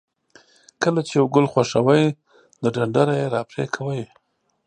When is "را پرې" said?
3.35-3.65